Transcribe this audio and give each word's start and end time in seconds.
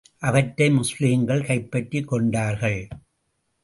அவற்றை 0.19 0.71
முஸ்லிம்கள் 0.71 1.45
கைப்பற்றிக் 1.45 2.07
கொண்டார்கள். 2.07 2.87